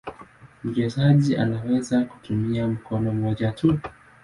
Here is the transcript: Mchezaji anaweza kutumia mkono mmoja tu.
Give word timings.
Mchezaji 0.63 1.35
anaweza 1.37 2.01
kutumia 2.03 2.67
mkono 2.67 3.13
mmoja 3.13 3.51
tu. 3.51 3.79